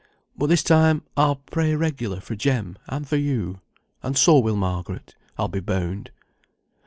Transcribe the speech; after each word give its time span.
But 0.35 0.47
this 0.47 0.63
time 0.63 1.03
I'll 1.15 1.35
pray 1.35 1.75
regular 1.75 2.19
for 2.21 2.35
Jem, 2.35 2.75
and 2.87 3.07
for 3.07 3.17
you. 3.17 3.59
And 4.01 4.17
so 4.17 4.39
will 4.39 4.55
Margaret, 4.55 5.13
I'll 5.37 5.47
be 5.47 5.59
bound. 5.59 6.09